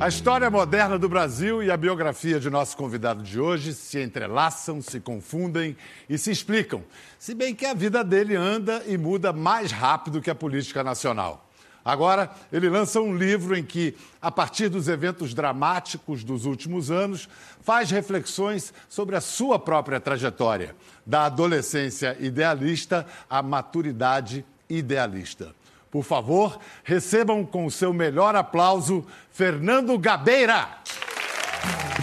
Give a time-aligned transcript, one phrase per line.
[0.00, 4.80] A história moderna do Brasil e a biografia de nosso convidado de hoje se entrelaçam,
[4.80, 5.76] se confundem
[6.08, 6.82] e se explicam,
[7.18, 11.46] se bem que a vida dele anda e muda mais rápido que a política nacional.
[11.84, 17.28] Agora, ele lança um livro em que, a partir dos eventos dramáticos dos últimos anos,
[17.60, 20.74] faz reflexões sobre a sua própria trajetória,
[21.04, 25.54] da adolescência idealista à maturidade idealista.
[25.90, 30.68] Por favor, recebam com o seu melhor aplauso Fernando Gabeira.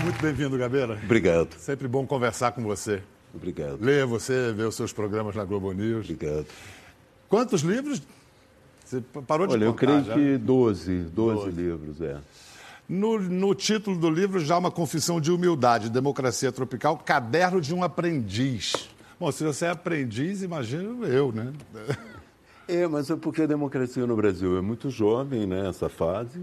[0.03, 0.99] Muito bem-vindo, Gabeira.
[1.03, 1.53] Obrigado.
[1.57, 3.01] Sempre bom conversar com você.
[3.33, 3.77] Obrigado.
[3.81, 6.09] Ler você, ver os seus programas na Globo News.
[6.09, 6.45] Obrigado.
[7.29, 8.01] Quantos livros?
[8.85, 10.13] Você parou de Olha, eu contar creio já?
[10.13, 11.49] que 12, 12, 12.
[11.51, 12.17] livros, é.
[12.87, 17.83] No, no título do livro já uma confissão de humildade, Democracia Tropical, Caderno de um
[17.83, 18.89] Aprendiz.
[19.19, 21.51] Bom, se você é aprendiz, imagino eu, né?
[22.67, 26.39] É, mas é porque a democracia no Brasil é muito jovem, né, essa fase.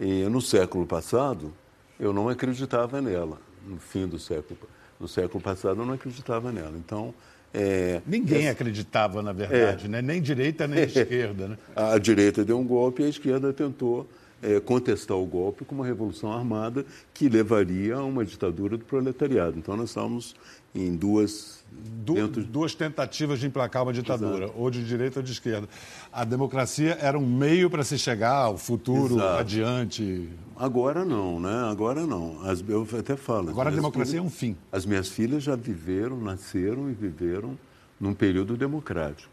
[0.00, 1.52] E no século passado,
[1.98, 3.38] eu não acreditava nela.
[3.66, 4.58] No fim do século,
[4.98, 6.72] no século passado, eu não acreditava nela.
[6.76, 7.14] Então,
[7.54, 10.00] é, Ninguém acreditava, na verdade, né?
[10.00, 11.58] Nem direita, nem esquerda, né?
[11.76, 14.08] A direita deu um golpe e a esquerda tentou
[14.42, 19.58] eh, contestar o golpe com uma revolução armada que levaria a uma ditadura do proletariado.
[19.58, 20.34] Então, nós estamos
[20.74, 21.62] em duas.
[22.04, 25.66] Du- dentro- Duas tentativas de emplacar uma ditadura, ou de direita ou de esquerda.
[26.12, 29.40] A democracia era um meio para se chegar ao futuro Exato.
[29.40, 30.28] adiante.
[30.56, 31.70] Agora não, né?
[31.70, 32.42] Agora não.
[32.42, 33.48] As- eu até falo.
[33.48, 34.56] Agora a democracia filhas- é um fim.
[34.70, 37.58] As minhas filhas já viveram, nasceram e viveram
[37.98, 39.30] num período democrático.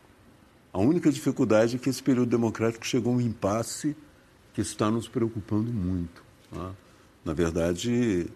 [0.71, 3.95] A única dificuldade é que esse período democrático chegou a um impasse
[4.59, 6.21] que está nos preocupando muito.
[6.51, 6.73] tá?
[7.23, 8.27] Na verdade,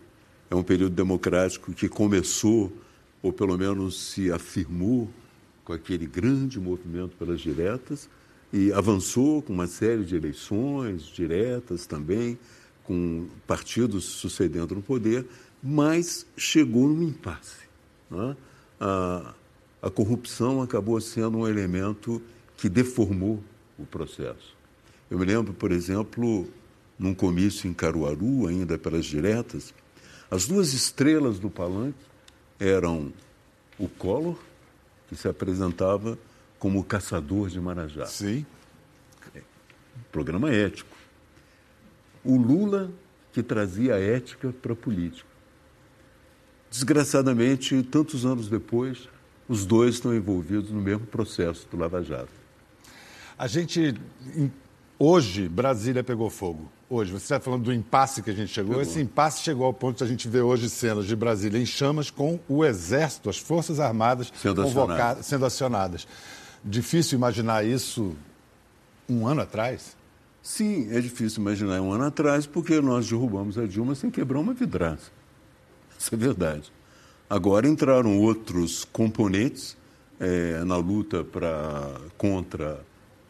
[0.50, 2.72] é um período democrático que começou,
[3.22, 5.10] ou pelo menos se afirmou,
[5.66, 8.10] com aquele grande movimento pelas diretas,
[8.54, 12.40] e avançou com uma série de eleições diretas também,
[12.86, 15.26] com partidos sucedendo no poder,
[15.62, 17.66] mas chegou num impasse.
[18.10, 18.38] né?
[18.80, 19.34] A,
[19.82, 22.22] a corrupção acabou sendo um elemento
[22.56, 23.44] que deformou
[23.78, 24.63] o processo.
[25.14, 26.50] Eu me lembro, por exemplo,
[26.98, 29.72] num comício em Caruaru, ainda pelas diretas,
[30.32, 32.04] as duas estrelas do palanque
[32.60, 33.14] eram
[33.78, 34.40] o Collor,
[35.08, 36.18] que se apresentava
[36.58, 38.44] como o caçador de Marajá Sim.
[40.12, 40.98] programa ético.
[42.24, 42.90] O Lula,
[43.32, 45.30] que trazia a ética para a política.
[46.72, 49.08] Desgraçadamente, tantos anos depois,
[49.48, 52.42] os dois estão envolvidos no mesmo processo do Lava Jato.
[53.38, 53.94] A gente.
[55.00, 56.72] Hoje, Brasília pegou fogo.
[56.90, 58.82] Hoje, você está falando do impasse que a gente chegou.
[58.82, 62.12] Esse impasse chegou ao ponto de a gente ver hoje cenas de Brasília em chamas
[62.12, 65.26] com o Exército, as Forças Armadas Sendo acionadas.
[65.26, 66.08] sendo acionadas.
[66.64, 68.16] Difícil imaginar isso
[69.10, 69.98] um ano atrás?
[70.42, 74.54] Sim, é difícil imaginar um ano atrás, porque nós derrubamos a Dilma sem quebrar uma
[74.54, 75.12] vidraça.
[75.98, 76.72] Isso é verdade.
[77.30, 79.76] Agora entraram outros componentes
[80.20, 82.86] eh, na luta pra, contra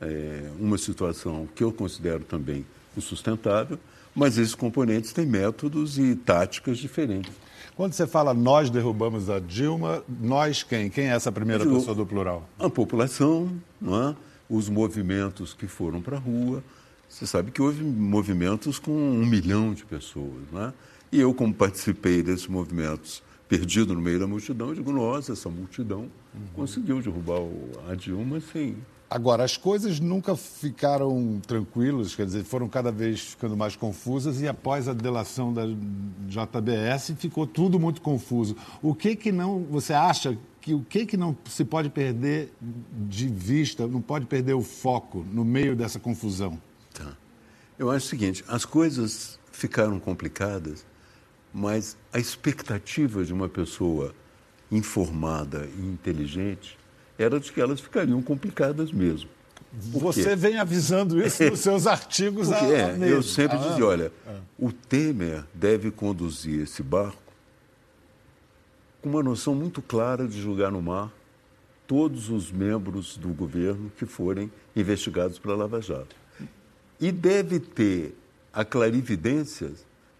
[0.05, 2.65] eh, uma situação que eu considero também
[2.95, 3.79] insustentável,
[4.15, 7.31] mas esses componentes têm métodos e táticas diferentes.
[7.75, 10.89] Quando você fala nós derrubamos a Dilma, nós quem?
[10.89, 12.47] Quem é essa primeira pessoa do plural?
[12.59, 14.15] A população, não é?
[14.49, 16.63] os movimentos que foram para a rua.
[17.09, 20.43] Você sabe que houve movimentos com um milhão de pessoas.
[20.51, 20.73] Não é?
[21.11, 25.49] E eu, como participei desses movimentos, perdido no meio da multidão, eu digo, nossa, essa
[25.49, 26.09] multidão
[26.53, 27.41] conseguiu derrubar
[27.89, 28.75] a Dilma sem...
[29.13, 34.47] Agora, as coisas nunca ficaram tranquilas, quer dizer, foram cada vez ficando mais confusas e
[34.47, 38.57] após a delação da JBS ficou tudo muito confuso.
[38.81, 42.51] O que que não, você acha que o que que não se pode perder
[43.07, 46.59] de vista, não pode perder o foco no meio dessa confusão?
[46.91, 47.15] Tá.
[47.77, 50.87] Eu acho o seguinte, as coisas ficaram complicadas,
[51.53, 54.15] mas a expectativa de uma pessoa
[54.71, 56.81] informada e inteligente
[57.23, 59.29] era de que elas ficariam complicadas mesmo.
[59.73, 63.87] Você vem avisando isso nos seus artigos há, é, meses, eu sempre dizia, anos.
[63.87, 64.11] olha,
[64.59, 67.17] o Temer deve conduzir esse barco
[69.01, 71.11] com uma noção muito clara de julgar no mar
[71.87, 76.15] todos os membros do governo que forem investigados pela Lava Jato.
[76.99, 78.15] E deve ter
[78.53, 79.71] a clarividência,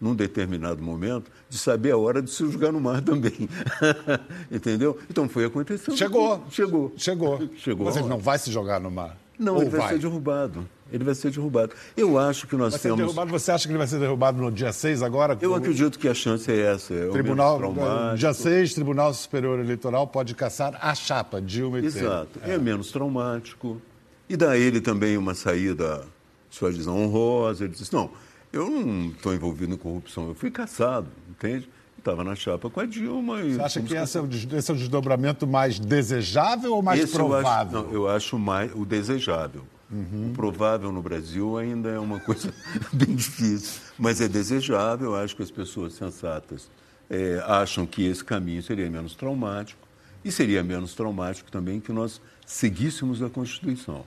[0.04, 3.48] num determinado momento, de saber a hora de se julgar no mar também.
[4.52, 4.98] Entendeu?
[5.08, 5.96] Então foi acontecendo.
[5.96, 6.44] Chegou.
[6.50, 6.92] Chegou.
[6.96, 7.48] Chegou.
[7.56, 7.86] Chegou.
[7.86, 9.16] Mas ele não vai se jogar no mar.
[9.38, 10.68] Não, Ou ele vai, vai ser derrubado.
[10.92, 11.72] Ele vai ser derrubado.
[11.96, 13.00] Eu acho que nós Vai ser temos.
[13.00, 15.36] derrubado, você acha que ele vai ser derrubado no dia 6 agora?
[15.40, 16.94] Eu acredito que a chance é essa.
[16.94, 18.18] É Tribunal, traumático.
[18.18, 21.86] dia 6, Tribunal Superior Eleitoral pode caçar a chapa, Dilma e.
[21.86, 22.38] Exato.
[22.42, 22.58] É.
[22.58, 23.80] menos traumático.
[24.28, 26.02] E dá ele também uma saída,
[26.50, 27.64] sua visão honrosa.
[27.64, 28.10] Ele diz: não,
[28.54, 31.68] Eu não estou envolvido em corrupção, eu fui caçado, entende?
[31.98, 33.42] Estava na chapa com a Dilma.
[33.42, 37.12] Você acha que esse é, o, esse é o desdobramento mais desejável ou mais esse
[37.12, 37.80] provável?
[37.80, 39.62] Eu acho, não, eu acho mais o desejável.
[39.90, 40.30] Uhum.
[40.30, 42.54] O provável no Brasil ainda é uma coisa
[42.92, 45.12] bem difícil, mas é desejável.
[45.12, 46.70] Eu acho que as pessoas sensatas
[47.10, 49.80] é, acham que esse caminho seria menos traumático
[50.24, 54.04] e seria menos traumático também que nós seguíssemos a Constituição.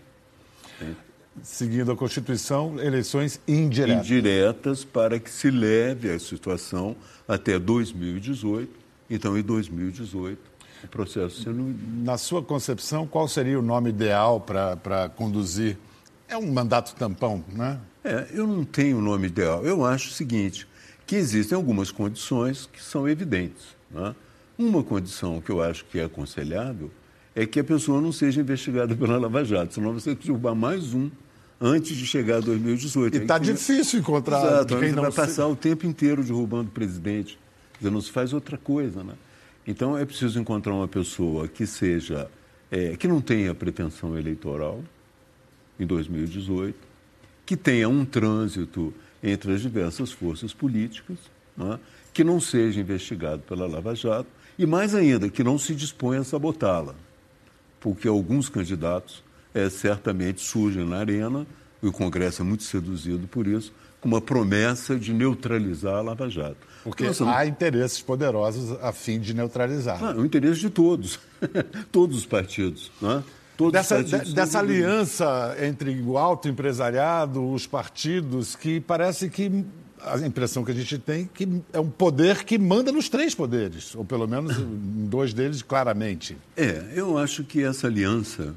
[1.43, 4.05] Seguindo a Constituição, eleições indiretas.
[4.05, 6.95] Indiretas para que se leve a situação
[7.27, 8.69] até 2018.
[9.09, 10.39] Então, em 2018,
[10.83, 11.75] o processo sendo.
[12.03, 15.77] Na sua concepção, qual seria o nome ideal para conduzir?
[16.27, 17.79] É um mandato tampão, né?
[18.03, 19.65] É, eu não tenho o nome ideal.
[19.65, 20.67] Eu acho o seguinte:
[21.05, 23.75] que existem algumas condições que são evidentes.
[23.89, 24.13] Né?
[24.57, 26.91] Uma condição que eu acho que é aconselhável
[27.33, 30.55] é que a pessoa não seja investigada pela Lava Jato, senão você tem que derrubar
[30.55, 31.09] mais um
[31.59, 33.17] antes de chegar a 2018.
[33.17, 37.37] E está difícil encontrar Exato, quem não vai passar o tempo inteiro derrubando o presidente.
[37.77, 39.13] Dizer, não se faz outra coisa, né?
[39.65, 42.29] Então é preciso encontrar uma pessoa que seja,
[42.71, 44.81] é, que não tenha pretensão eleitoral
[45.79, 46.75] em 2018,
[47.45, 51.17] que tenha um trânsito entre as diversas forças políticas,
[51.55, 51.79] né?
[52.13, 56.23] que não seja investigado pela Lava Jato e, mais ainda, que não se disponha a
[56.23, 56.95] sabotá-la,
[57.79, 59.23] porque alguns candidatos
[59.57, 61.45] é, certamente surgem na arena,
[61.81, 66.29] e o Congresso é muito seduzido por isso, com uma promessa de neutralizar a Lava
[66.29, 66.67] Jato.
[66.83, 70.01] Porque Nossa, há interesses poderosos a fim de neutralizar.
[70.03, 71.19] Ah, o interesse de todos,
[71.91, 72.91] todos os partidos.
[73.01, 73.23] Né?
[73.57, 79.65] Todos dessa, partidos dessa aliança entre o alto empresariado, os partidos, que parece que
[79.99, 83.33] a impressão que a gente tem é que é um poder que manda nos três
[83.33, 86.37] poderes, ou pelo menos em dois deles claramente.
[86.55, 88.55] É, eu acho que essa aliança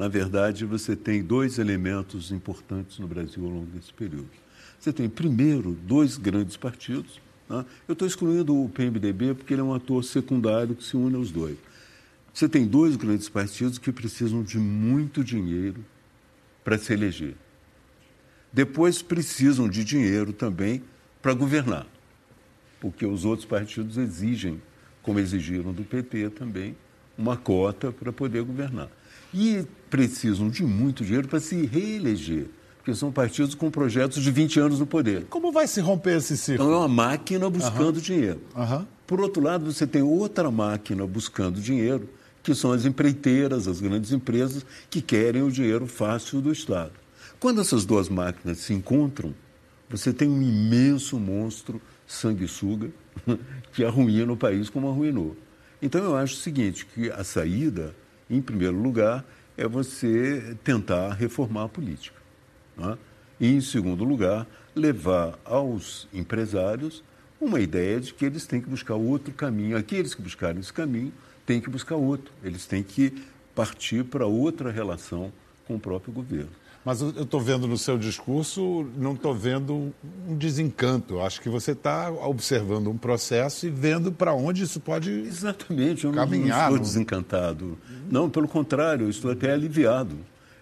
[0.00, 4.30] na verdade, você tem dois elementos importantes no Brasil ao longo desse período.
[4.78, 7.20] Você tem, primeiro, dois grandes partidos.
[7.46, 7.66] Né?
[7.86, 11.30] Eu estou excluindo o PMDB porque ele é um ator secundário que se une aos
[11.30, 11.58] dois.
[12.32, 15.84] Você tem dois grandes partidos que precisam de muito dinheiro
[16.64, 17.36] para se eleger.
[18.50, 20.82] Depois precisam de dinheiro também
[21.20, 21.86] para governar,
[22.80, 24.62] porque os outros partidos exigem,
[25.02, 26.74] como exigiram do PT também,
[27.18, 28.88] uma cota para poder governar
[29.32, 32.46] e precisam de muito dinheiro para se reeleger,
[32.78, 35.26] porque são partidos com projetos de 20 anos no poder.
[35.28, 36.64] Como vai se romper esse ciclo?
[36.64, 38.02] Então é uma máquina buscando uhum.
[38.02, 38.40] dinheiro.
[38.54, 38.86] Uhum.
[39.06, 42.08] Por outro lado, você tem outra máquina buscando dinheiro,
[42.42, 46.92] que são as empreiteiras, as grandes empresas que querem o dinheiro fácil do Estado.
[47.40, 49.34] Quando essas duas máquinas se encontram,
[49.88, 52.90] você tem um imenso monstro sanguessuga
[53.72, 55.36] que arruína o país como arruinou.
[55.82, 57.94] Então eu acho o seguinte, que a saída
[58.30, 59.24] em primeiro lugar,
[59.60, 62.16] é você tentar reformar a política.
[62.78, 62.96] É?
[63.38, 67.04] E, em segundo lugar, levar aos empresários
[67.38, 69.76] uma ideia de que eles têm que buscar outro caminho.
[69.76, 71.12] Aqueles que buscarem esse caminho
[71.44, 72.32] têm que buscar outro.
[72.42, 73.22] Eles têm que
[73.54, 75.30] partir para outra relação
[75.66, 76.50] com o próprio governo.
[76.84, 79.92] Mas eu estou vendo no seu discurso, não estou vendo
[80.26, 81.14] um desencanto.
[81.14, 86.06] Eu acho que você está observando um processo e vendo para onde isso pode Exatamente,
[86.06, 86.56] eu caminhar.
[86.70, 87.78] não estou desencantado.
[88.10, 90.16] Não, pelo contrário, eu estou até aliviado.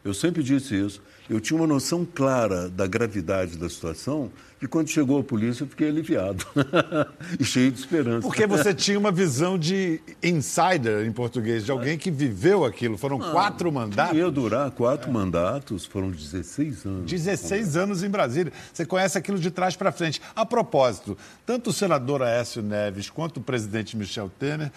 [0.04, 1.00] Eu sempre disse isso.
[1.28, 4.30] Eu tinha uma noção clara da gravidade da situação
[4.60, 6.44] e quando chegou a polícia eu fiquei aliviado
[7.38, 8.26] e cheio de esperança.
[8.26, 12.98] Porque você tinha uma visão de insider em português, de alguém que viveu aquilo.
[12.98, 14.16] Foram ah, quatro mandatos.
[14.16, 15.12] Ia durar quatro é.
[15.12, 17.10] mandatos, foram 16 anos.
[17.10, 18.52] 16 anos em Brasília.
[18.72, 20.20] Você conhece aquilo de trás para frente.
[20.34, 24.72] A propósito, tanto o senador Aécio Neves quanto o presidente Michel Temer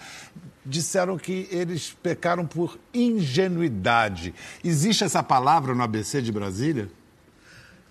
[0.64, 4.32] disseram que eles pecaram por ingenuidade.
[4.62, 6.41] Existe essa palavra no ABC de Brasília?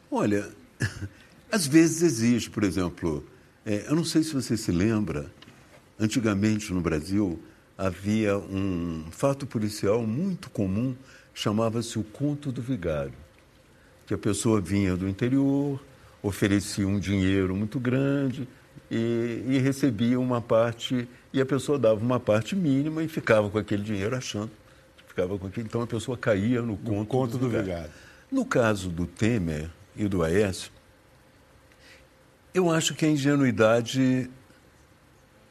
[0.10, 0.50] Olha,
[1.52, 3.26] às vezes existe, por exemplo,
[3.66, 5.32] é, eu não sei se você se lembra,
[6.00, 7.40] antigamente no Brasil
[7.78, 10.96] havia um fato policial muito comum,
[11.34, 13.14] chamava-se o conto do vigário,
[14.06, 15.82] que a pessoa vinha do interior,
[16.22, 18.48] oferecia um dinheiro muito grande
[18.90, 23.58] e, e recebia uma parte e a pessoa dava uma parte mínima e ficava com
[23.58, 24.52] aquele dinheiro achando
[25.12, 27.92] ficava com aquele, então a pessoa caía no conto, no conto do, do vigário.
[28.32, 30.72] No caso do Temer e do Aécio,
[32.54, 34.30] eu acho que a ingenuidade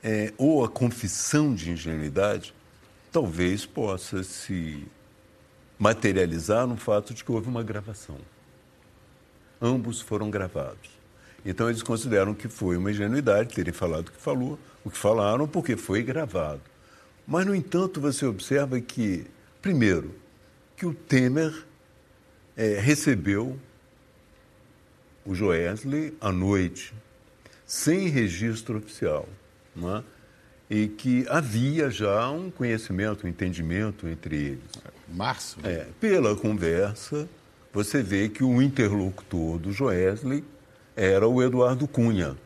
[0.03, 2.55] é, ou a confissão de ingenuidade
[3.13, 4.87] talvez possa se
[5.79, 8.17] materializar no fato de que houve uma gravação.
[9.61, 10.89] Ambos foram gravados.
[11.45, 15.47] Então eles consideram que foi uma ingenuidade terem falado o que falou, o que falaram,
[15.47, 16.63] porque foi gravado.
[17.27, 19.27] Mas, no entanto, você observa que,
[19.61, 20.15] primeiro,
[20.77, 21.67] que o Temer
[22.61, 23.59] é, recebeu
[25.25, 26.93] o Joesley à noite,
[27.65, 29.27] sem registro oficial,
[29.79, 30.03] é?
[30.69, 34.71] e que havia já um conhecimento, um entendimento entre eles.
[35.09, 35.59] Março?
[35.65, 37.27] É, pela conversa,
[37.73, 40.45] você vê que o interlocutor do Joesley
[40.95, 42.37] era o Eduardo Cunha.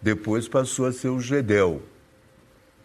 [0.00, 1.82] Depois passou a ser o Gedel.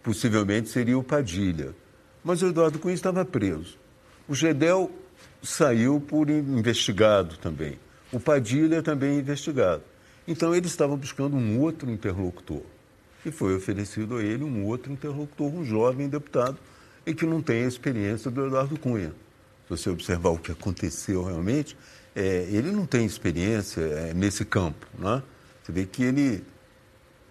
[0.03, 1.73] Possivelmente seria o Padilha.
[2.21, 3.79] Mas o Eduardo Cunha estava preso.
[4.27, 4.91] O Gedel
[5.41, 7.79] saiu por investigado também.
[8.11, 9.83] O Padilha também investigado.
[10.27, 12.61] Então eles estavam buscando um outro interlocutor.
[13.25, 16.57] E foi oferecido a ele um outro interlocutor, um jovem deputado,
[17.05, 19.13] e que não tem a experiência do Eduardo Cunha.
[19.67, 21.77] Se você observar o que aconteceu realmente,
[22.15, 24.85] é, ele não tem experiência é, nesse campo.
[24.97, 25.21] Né?
[25.63, 26.43] Você vê que ele,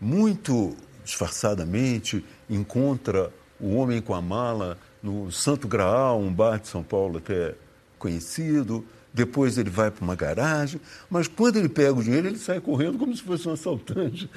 [0.00, 6.82] muito disfarçadamente, encontra o homem com a mala no Santo Graal, um bar de São
[6.82, 7.54] Paulo até
[8.00, 12.60] conhecido, depois ele vai para uma garagem, mas quando ele pega o dinheiro, ele sai
[12.60, 14.30] correndo como se fosse um assaltante.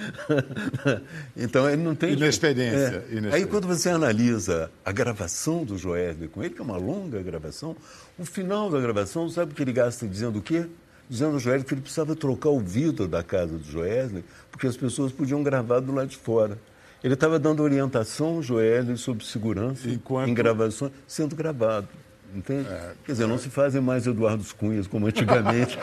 [1.38, 2.14] então ele não tem.
[2.14, 2.90] Inexperiência, é.
[2.90, 3.36] inexperiência.
[3.36, 7.76] Aí quando você analisa a gravação do Joesley com ele, que é uma longa gravação,
[8.18, 10.66] o final da gravação, sabe o que ele gasta dizendo o quê?
[11.08, 14.76] Dizendo ao Joesley que ele precisava trocar o vidro da casa do Joesley, porque as
[14.76, 16.58] pessoas podiam gravar do lado de fora.
[17.04, 20.30] Ele estava dando orientação ao Joesley sobre segurança Enquanto...
[20.30, 21.88] em gravações, sendo gravado.
[22.34, 22.68] Entende?
[22.68, 25.78] É, Quer dizer, não se fazem mais Eduardo Cunhas como antigamente.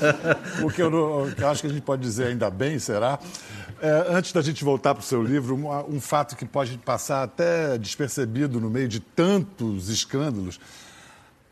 [0.62, 3.18] o que eu, não, eu, acho que a gente pode dizer ainda bem, será?
[3.80, 7.22] É, antes da gente voltar para o seu livro, um, um fato que pode passar
[7.22, 10.60] até despercebido no meio de tantos escândalos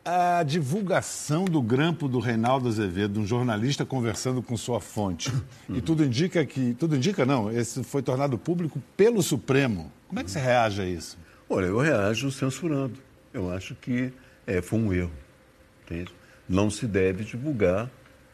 [0.05, 5.33] a divulgação do grampo do Reinaldo Azevedo, um jornalista conversando com sua fonte.
[5.69, 6.75] E tudo indica que.
[6.75, 9.91] Tudo indica, não, esse foi tornado público pelo Supremo.
[10.07, 11.17] Como é que você reage a isso?
[11.49, 12.99] Olha, eu reajo censurando.
[13.33, 14.13] Eu acho que
[14.47, 15.13] é, foi um erro.
[15.85, 16.15] Entende?
[16.49, 17.91] Não se deve divulgar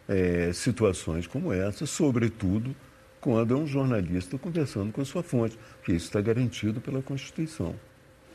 [0.09, 2.75] é, situações como essa, sobretudo
[3.21, 7.75] quando é um jornalista conversando com a sua fonte, porque isso está garantido pela Constituição.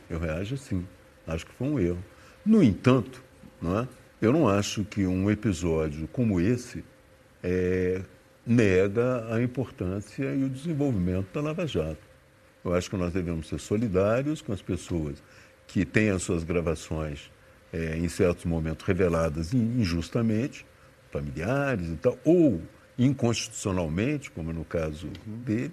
[0.08, 0.86] Eu reajo assim.
[1.26, 2.04] Acho que foi um erro.
[2.44, 3.22] No entanto,
[3.60, 3.88] não é?
[4.22, 6.84] eu não acho que um episódio como esse
[7.42, 8.00] é,
[8.46, 12.06] nega a importância e o desenvolvimento da Lava Jato.
[12.64, 15.22] Eu acho que nós devemos ser solidários com as pessoas
[15.66, 17.30] que têm as suas gravações
[17.72, 20.66] é, em certos momentos reveladas injustamente,
[21.10, 22.62] familiares e tal, ou
[22.98, 25.72] inconstitucionalmente, como no caso dele,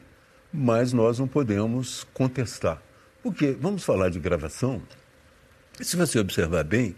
[0.52, 2.82] mas nós não podemos contestar.
[3.22, 4.82] Porque, vamos falar de gravação,
[5.80, 6.96] se você observar bem,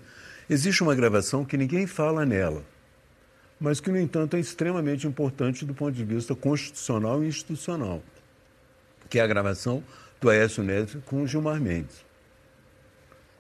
[0.50, 2.64] existe uma gravação que ninguém fala nela,
[3.60, 8.02] mas que, no entanto, é extremamente importante do ponto de vista constitucional e institucional,
[9.10, 9.84] que é a gravação
[10.20, 12.05] do Aécio Neves com Gilmar Mendes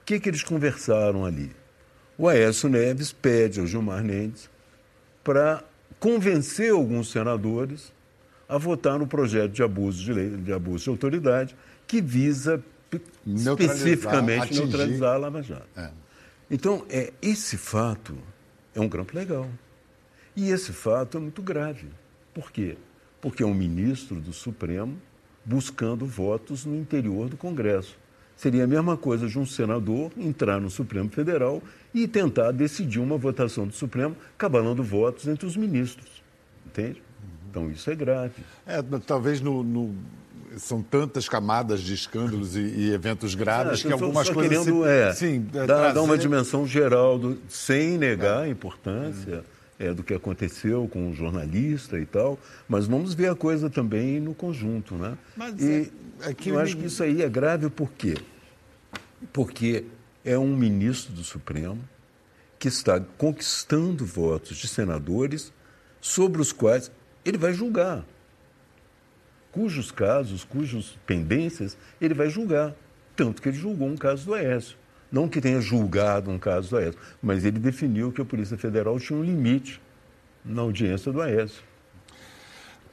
[0.05, 1.51] que, que eles conversaram ali?
[2.17, 4.49] O Aécio Neves pede ao Gilmar Mendes
[5.23, 5.63] para
[5.99, 7.91] convencer alguns senadores
[8.47, 11.55] a votar no projeto de abuso de, lei, de abuso de autoridade
[11.87, 12.63] que visa
[13.25, 14.61] neutralizar, especificamente atingir.
[14.61, 15.67] neutralizar a Lava Jato.
[15.75, 15.91] É.
[16.49, 18.15] Então, é, esse fato
[18.75, 19.49] é um grampo legal.
[20.35, 21.87] E esse fato é muito grave.
[22.33, 22.77] Por quê?
[23.19, 25.01] Porque é um ministro do Supremo
[25.43, 27.97] buscando votos no interior do Congresso.
[28.35, 31.61] Seria a mesma coisa de um senador entrar no Supremo Federal
[31.93, 36.23] e tentar decidir uma votação do Supremo, cabalando votos entre os ministros.
[36.65, 37.01] Entende?
[37.49, 38.43] Então isso é grave.
[38.67, 39.95] É, talvez no, no
[40.57, 44.89] são tantas camadas de escândalos e, e eventos graves é, que algumas coisas querendo, se,
[44.89, 45.93] é, sim, dar, trazer...
[45.93, 49.43] dar, uma dimensão geral do, sem negar a importância
[49.79, 54.19] é, do que aconteceu com o jornalista e tal, mas vamos ver a coisa também
[54.19, 55.17] no conjunto, né?
[55.35, 55.91] Mas e
[56.21, 58.15] é, é eu acho que isso aí é grave por quê?
[59.33, 59.85] Porque
[60.23, 61.83] é um ministro do Supremo
[62.57, 65.51] que está conquistando votos de senadores
[65.99, 66.91] sobre os quais
[67.23, 68.05] ele vai julgar,
[69.51, 72.73] cujos casos, cujas pendências ele vai julgar,
[73.15, 74.77] tanto que ele julgou um caso do Aécio.
[75.15, 78.99] Não que tenha julgado um caso do Aécio, mas ele definiu que a Polícia Federal
[78.99, 79.81] tinha um limite
[80.43, 81.63] na audiência do Aécio.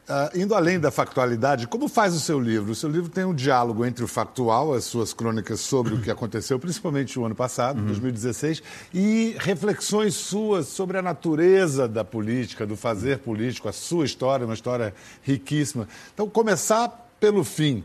[0.08, 2.70] Uh, indo além da factualidade, como faz o seu livro?
[2.70, 6.12] O seu livro tem um diálogo entre o factual, as suas crônicas sobre o que
[6.12, 7.86] aconteceu, principalmente o ano passado, uhum.
[7.86, 8.62] 2016,
[8.94, 14.54] e reflexões suas sobre a natureza da política, do fazer político, a sua história, uma
[14.54, 15.88] história riquíssima.
[16.14, 16.88] Então, começar
[17.18, 17.82] pelo fim.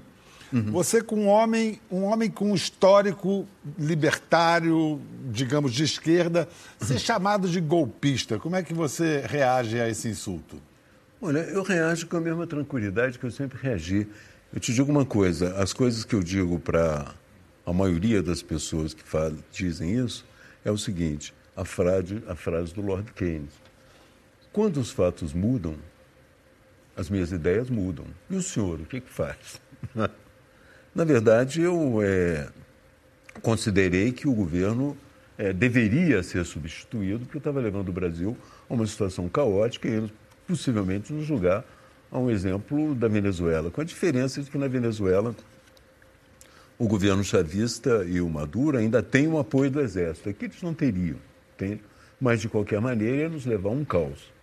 [0.51, 0.71] Uhum.
[0.71, 3.45] Você com um homem, um homem com um histórico
[3.77, 6.47] libertário, digamos, de esquerda,
[6.79, 6.99] ser uhum.
[6.99, 10.61] chamado de golpista, como é que você reage a esse insulto?
[11.21, 14.07] Olha, eu reajo com a mesma tranquilidade que eu sempre reagi.
[14.53, 17.13] Eu te digo uma coisa, as coisas que eu digo para
[17.65, 19.03] a maioria das pessoas que
[19.51, 20.25] dizem isso
[20.63, 23.53] é o seguinte, a frase, a frase do Lord Keynes.
[24.53, 25.75] quando os fatos mudam,
[26.95, 28.05] as minhas ideias mudam.
[28.29, 29.61] E o senhor, o que, que faz?
[30.97, 32.49] Na verdade, eu é,
[33.43, 34.97] considerei que o governo
[35.37, 38.35] é, deveria ser substituído, porque estava levando o Brasil
[38.67, 40.11] a uma situação caótica e eles
[40.47, 41.63] possivelmente nos julgar
[42.11, 45.35] a um exemplo da Venezuela, com a diferença de que na Venezuela
[46.79, 50.29] o governo chavista e o Maduro ainda têm o apoio do exército.
[50.29, 51.17] Aqui eles não teriam,
[52.19, 54.33] mas de qualquer maneira ia nos levar a um caos.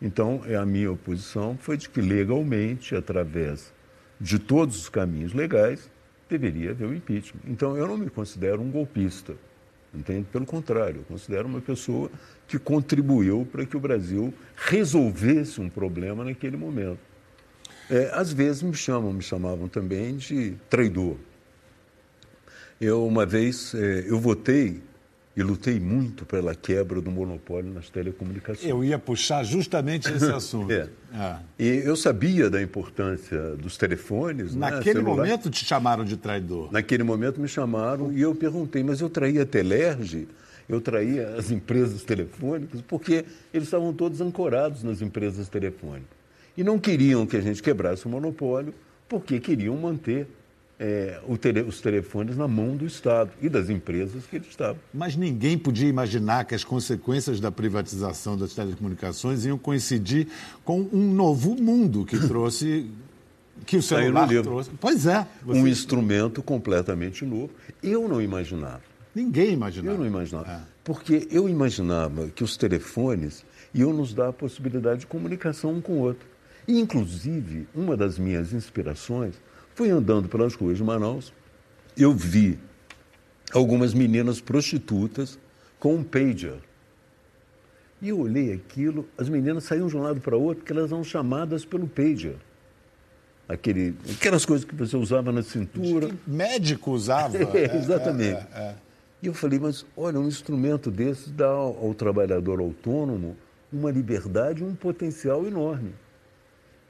[0.00, 3.72] Então, é a minha oposição foi de que legalmente, através
[4.20, 5.90] de todos os caminhos legais,
[6.28, 7.40] deveria haver o impeachment.
[7.46, 9.34] Então, eu não me considero um golpista,
[9.94, 10.26] entende?
[10.32, 12.10] Pelo contrário, eu considero uma pessoa
[12.46, 17.00] que contribuiu para que o Brasil resolvesse um problema naquele momento.
[17.90, 21.16] É, às vezes me chamam, me chamavam também de traidor.
[22.80, 24.80] Eu, uma vez, é, eu votei
[25.34, 28.68] e lutei muito pela quebra do monopólio nas telecomunicações.
[28.68, 30.70] Eu ia puxar justamente esse assunto.
[30.70, 30.88] é.
[31.14, 31.40] Ah.
[31.58, 34.54] E eu sabia da importância dos telefones.
[34.54, 36.70] Né, Naquele né, momento te chamaram de traidor.
[36.70, 40.28] Naquele momento me chamaram e eu perguntei, mas eu traía a Telerge,
[40.68, 46.22] eu traía as empresas telefônicas, porque eles estavam todos ancorados nas empresas telefônicas.
[46.56, 48.74] E não queriam que a gente quebrasse o monopólio,
[49.08, 50.26] porque queriam manter
[50.82, 54.78] é, tele, os telefones na mão do Estado e das empresas que eles estavam.
[54.92, 60.26] Mas ninguém podia imaginar que as consequências da privatização das telecomunicações iam coincidir
[60.64, 62.90] com um novo mundo que trouxe.
[63.64, 64.70] Que o celular trouxe.
[64.80, 65.24] Pois é.
[65.44, 65.60] Você...
[65.60, 67.50] Um instrumento completamente novo.
[67.80, 68.82] Eu não imaginava.
[69.14, 69.94] Ninguém imaginava.
[69.94, 70.50] Eu não imaginava.
[70.50, 70.60] É.
[70.82, 75.92] Porque eu imaginava que os telefones iam nos dar a possibilidade de comunicação um com
[75.92, 76.26] o outro.
[76.66, 79.34] E, inclusive, uma das minhas inspirações
[79.74, 81.32] Fui andando pelas ruas de Manaus,
[81.96, 82.58] eu vi
[83.52, 85.38] algumas meninas prostitutas
[85.78, 86.58] com um pager.
[88.00, 90.90] E eu olhei aquilo, as meninas saíam de um lado para o outro porque elas
[90.90, 92.36] eram chamadas pelo pager.
[93.48, 96.08] Aquele, aquelas coisas que você usava na cintura.
[96.08, 97.36] Que médico usava.
[97.54, 98.46] É, exatamente.
[98.54, 98.74] É, é, é,
[99.22, 103.36] e eu falei, mas olha, um instrumento desse dá ao, ao trabalhador autônomo
[103.72, 105.94] uma liberdade e um potencial enorme.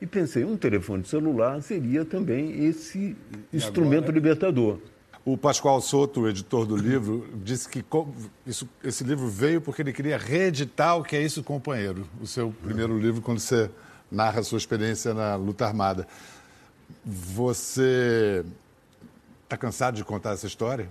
[0.03, 3.17] E pensei, um telefone celular seria também esse
[3.53, 4.79] instrumento agora, libertador.
[5.25, 7.85] O Pascoal Soto, o editor do livro, disse que
[8.45, 12.53] isso, esse livro veio porque ele queria reeditar o que é isso, companheiro, o seu
[12.65, 13.71] primeiro livro, quando você
[14.11, 16.05] narra a sua experiência na luta armada.
[17.05, 18.45] Você
[19.45, 20.91] está cansado de contar essa história?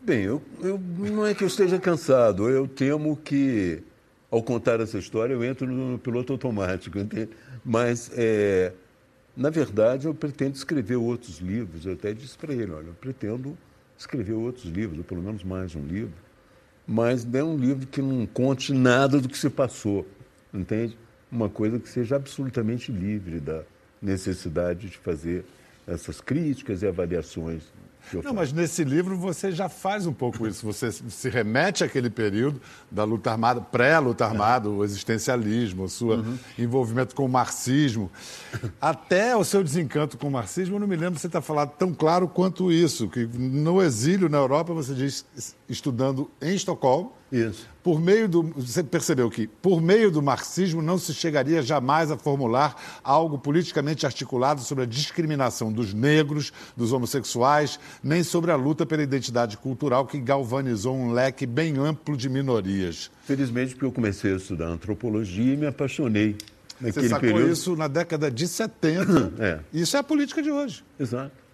[0.00, 3.82] Bem, eu, eu, não é que eu esteja cansado, eu temo que,
[4.30, 6.98] ao contar essa história, eu entro no piloto automático.
[6.98, 7.30] Entende?
[7.64, 8.72] Mas, é,
[9.36, 11.86] na verdade, eu pretendo escrever outros livros.
[11.86, 13.56] Eu até disse para ele: olha, eu pretendo
[13.96, 16.14] escrever outros livros, ou pelo menos mais um livro,
[16.86, 20.06] mas não é um livro que não conte nada do que se passou,
[20.54, 20.96] entende?
[21.30, 23.62] Uma coisa que seja absolutamente livre da
[24.00, 25.44] necessidade de fazer
[25.86, 27.64] essas críticas e avaliações
[28.22, 30.64] não, mas nesse livro você já faz um pouco isso.
[30.66, 36.38] Você se remete àquele período da luta armada, pré-luta armada, o existencialismo, o seu uhum.
[36.58, 38.10] envolvimento com o marxismo.
[38.80, 41.72] Até o seu desencanto com o marxismo, eu não me lembro de você ter falado
[41.76, 45.24] tão claro quanto isso, que no exílio na Europa, você diz,
[45.68, 47.68] estudando em Estocolmo, isso.
[47.82, 52.16] Por meio do, você percebeu que, por meio do marxismo, não se chegaria jamais a
[52.16, 58.84] formular algo politicamente articulado sobre a discriminação dos negros, dos homossexuais, nem sobre a luta
[58.86, 63.10] pela identidade cultural que galvanizou um leque bem amplo de minorias.
[63.24, 66.36] Felizmente, porque eu comecei a estudar antropologia e me apaixonei.
[66.80, 67.52] Naquele Você sacou período...
[67.52, 69.32] isso na década de 70.
[69.42, 69.60] é.
[69.72, 70.84] Isso é a política de hoje.
[70.98, 71.47] Exato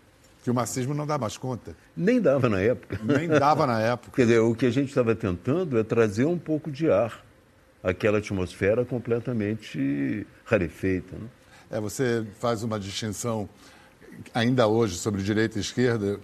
[0.45, 1.75] que o marxismo não dá mais conta.
[1.97, 3.01] Nem dava na época.
[3.03, 4.13] Nem dava na época.
[4.15, 7.25] Quer dizer, o que a gente estava tentando é trazer um pouco de ar
[7.83, 11.17] àquela atmosfera completamente rarefeita.
[11.17, 11.27] Né?
[11.71, 13.49] É, você faz uma distinção
[14.35, 16.21] ainda hoje sobre direita e esquerda.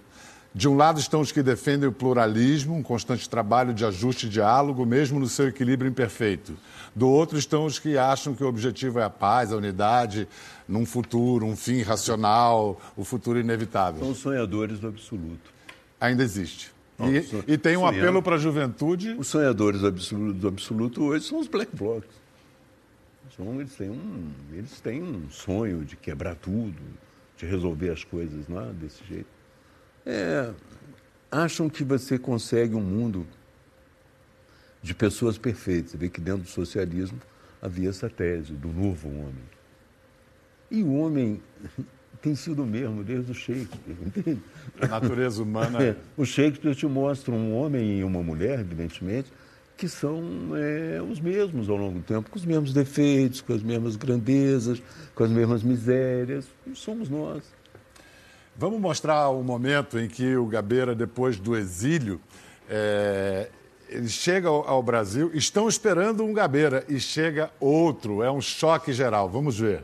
[0.53, 4.29] De um lado estão os que defendem o pluralismo, um constante trabalho de ajuste e
[4.29, 6.57] diálogo, mesmo no seu equilíbrio imperfeito.
[6.93, 10.27] Do outro estão os que acham que o objetivo é a paz, a unidade,
[10.67, 14.01] num futuro, um fim racional, o futuro inevitável.
[14.01, 15.53] São os sonhadores do absoluto.
[16.01, 16.73] Ainda existe.
[16.99, 19.15] E, e, tem um apelo para a juventude.
[19.17, 22.09] Os sonhadores do absoluto, do absoluto, hoje são os black blocs.
[23.35, 26.77] São, eles, têm um, eles têm um sonho de quebrar tudo,
[27.37, 29.40] de resolver as coisas lá desse jeito.
[30.05, 30.51] É,
[31.31, 33.25] acham que você consegue um mundo
[34.81, 35.91] de pessoas perfeitas.
[35.91, 37.19] Você vê que dentro do socialismo
[37.61, 39.43] havia essa tese do novo homem.
[40.69, 41.41] E o homem
[42.21, 44.41] tem sido o mesmo desde o Shakespeare, entende?
[44.81, 45.83] A natureza humana.
[45.83, 49.31] É, o Shakespeare te mostra um homem e uma mulher, evidentemente,
[49.77, 50.23] que são
[50.55, 54.81] é, os mesmos ao longo do tempo, com os mesmos defeitos, com as mesmas grandezas,
[55.15, 56.47] com as mesmas misérias.
[56.73, 57.43] Somos nós.
[58.61, 62.21] Vamos mostrar o momento em que o Gabeira, depois do exílio,
[62.69, 63.49] é,
[63.89, 68.21] ele chega ao, ao, Brasil, estão esperando um Gabeira e chega outro.
[68.21, 69.27] É um choque geral.
[69.27, 69.83] Vamos ver.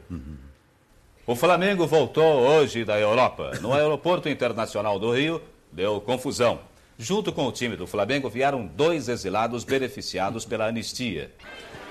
[1.26, 3.54] O Flamengo voltou hoje da Europa.
[3.62, 6.60] No Aeroporto Internacional do Rio, deu confusão.
[7.00, 11.32] Junto com o time do Flamengo vieram dois exilados beneficiados pela anistia.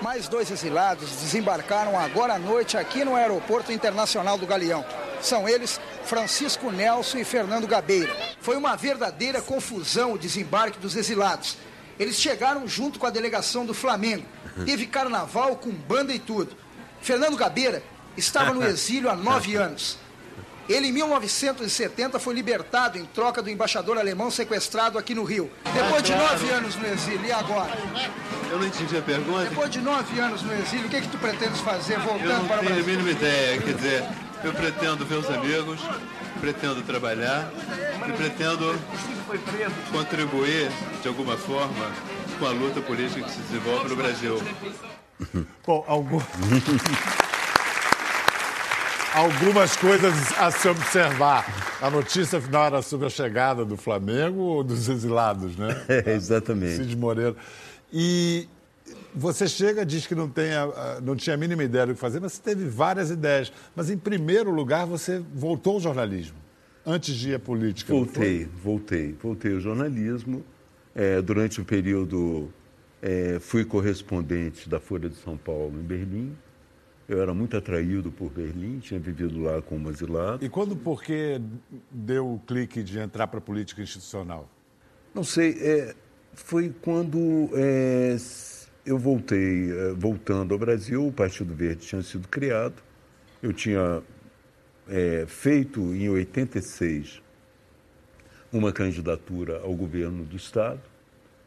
[0.00, 4.84] Mais dois exilados desembarcaram agora à noite aqui no Aeroporto Internacional do Galeão.
[5.20, 8.14] São eles Francisco Nelson e Fernando Gabeira.
[8.40, 11.56] Foi uma verdadeira confusão o desembarque dos exilados.
[11.98, 14.24] Eles chegaram junto com a delegação do Flamengo.
[14.64, 16.56] Teve carnaval com banda e tudo.
[17.00, 17.82] Fernando Gabeira
[18.16, 19.98] estava no exílio há nove anos.
[20.68, 25.48] Ele, em 1970, foi libertado em troca do embaixador alemão sequestrado aqui no Rio.
[25.72, 27.70] Depois de nove anos no exílio, e agora?
[28.50, 29.44] Eu não entendi a pergunta.
[29.44, 32.48] Depois de nove anos no exílio, o que, é que tu pretendes fazer voltando não
[32.48, 32.78] para o Brasil?
[32.78, 33.62] Eu tenho a mínima ideia.
[33.62, 34.04] Quer dizer,
[34.46, 35.80] eu pretendo ver os amigos,
[36.40, 37.50] pretendo trabalhar
[38.08, 38.78] e pretendo
[39.90, 40.70] contribuir,
[41.02, 41.90] de alguma forma,
[42.38, 44.40] com a luta política que se desenvolve no Brasil.
[45.66, 46.20] Bom, algum...
[49.12, 51.44] algumas coisas a se observar.
[51.82, 55.84] A notícia final era sobre a chegada do Flamengo ou dos exilados, né?
[55.88, 56.76] É, exatamente.
[56.76, 57.34] Cid Moreira.
[57.92, 58.48] E
[59.16, 60.50] você chega, diz que não, tem
[61.02, 63.50] não tinha a mínima ideia do que fazer, mas você teve várias ideias.
[63.74, 66.36] Mas, em primeiro lugar, você voltou ao jornalismo,
[66.84, 67.92] antes de ir à política.
[67.92, 69.16] Voltei, voltei.
[69.20, 70.44] Voltei ao jornalismo.
[70.94, 72.50] É, durante o período,
[73.00, 76.36] é, fui correspondente da Folha de São Paulo em Berlim.
[77.08, 80.44] Eu era muito atraído por Berlim, tinha vivido lá como exilado.
[80.44, 81.40] E quando, por que
[81.90, 84.48] deu o clique de entrar para a política institucional?
[85.14, 85.94] Não sei, é,
[86.34, 88.16] foi quando é,
[88.86, 92.80] eu voltei, é, voltando ao Brasil, o Partido Verde tinha sido criado.
[93.42, 94.00] Eu tinha
[94.88, 97.20] é, feito em 86
[98.52, 100.80] uma candidatura ao governo do Estado,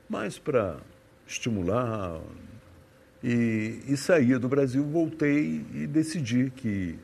[0.09, 0.77] mas para
[1.25, 2.21] estimular,
[3.23, 6.99] e, e saía do Brasil, voltei e decidi que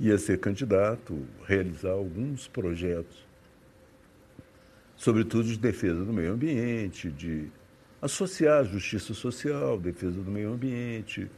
[0.00, 3.24] ia ser candidato, realizar alguns projetos,
[4.96, 7.48] sobretudo de defesa do meio ambiente, de
[8.00, 11.28] associar justiça social, defesa do meio ambiente,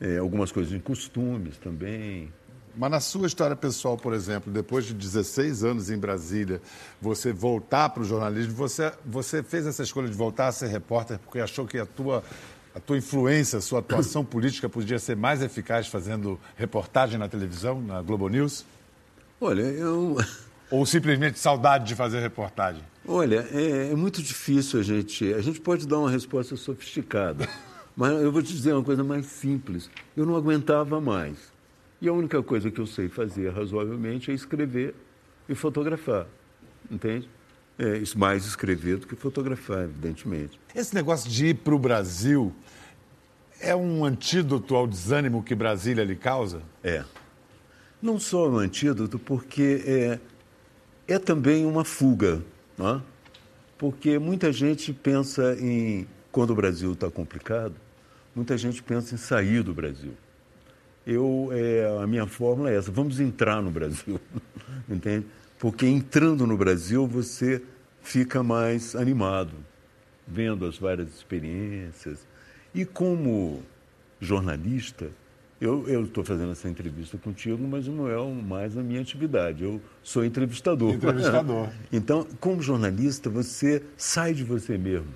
[0.00, 2.32] é, algumas coisas em costumes também.
[2.76, 6.60] Mas na sua história pessoal, por exemplo, depois de 16 anos em Brasília,
[7.00, 11.18] você voltar para o jornalismo, você, você fez essa escolha de voltar a ser repórter
[11.18, 12.22] porque achou que a tua
[12.72, 17.80] a tua influência, a sua atuação política podia ser mais eficaz fazendo reportagem na televisão,
[17.80, 18.64] na Globo News?
[19.40, 20.16] Olha, eu.
[20.70, 22.82] Ou simplesmente saudade de fazer reportagem?
[23.06, 25.32] Olha, é, é muito difícil a gente.
[25.34, 27.48] A gente pode dar uma resposta sofisticada,
[27.96, 29.90] mas eu vou te dizer uma coisa mais simples.
[30.16, 31.52] Eu não aguentava mais.
[32.00, 34.94] E a única coisa que eu sei fazer razoavelmente é escrever
[35.48, 36.26] e fotografar.
[36.90, 37.28] Entende?
[37.78, 40.58] É, mais escrever do que fotografar, evidentemente.
[40.74, 42.54] Esse negócio de ir para o Brasil
[43.60, 46.62] é um antídoto ao desânimo que Brasília lhe causa?
[46.82, 47.04] É.
[48.00, 50.20] Não só um antídoto, porque é,
[51.06, 52.42] é também uma fuga.
[52.80, 53.02] Não é?
[53.76, 57.74] Porque muita gente pensa em, quando o Brasil está complicado,
[58.34, 60.14] muita gente pensa em sair do Brasil.
[61.06, 64.18] Eu, é, a minha fórmula é essa: vamos entrar no Brasil,
[64.88, 65.26] entende?
[65.58, 67.62] Porque entrando no Brasil você
[68.00, 69.52] fica mais animado,
[70.26, 72.26] vendo as várias experiências.
[72.74, 73.62] E como
[74.18, 75.10] jornalista,
[75.60, 79.62] eu estou fazendo essa entrevista contigo, mas não é mais a minha atividade.
[79.62, 80.94] Eu sou entrevistador.
[80.94, 81.68] Entrevistador.
[81.92, 85.08] então, como jornalista, você sai de você mesmo.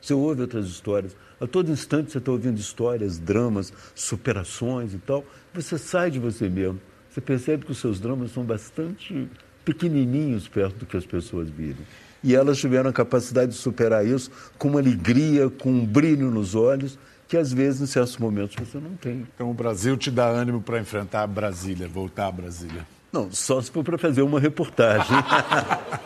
[0.00, 1.16] Você ouve outras histórias.
[1.40, 5.24] A todo instante você está ouvindo histórias, dramas, superações e tal.
[5.52, 6.80] Você sai de você mesmo.
[7.10, 9.28] Você percebe que os seus dramas são bastante
[9.64, 11.84] pequenininhos perto do que as pessoas vivem.
[12.22, 16.54] E elas tiveram a capacidade de superar isso com uma alegria, com um brilho nos
[16.54, 19.26] olhos, que às vezes, em certos momentos, você não tem.
[19.34, 22.86] Então o Brasil te dá ânimo para enfrentar Brasília, voltar a Brasília?
[23.12, 25.14] Não, só se for para fazer uma reportagem.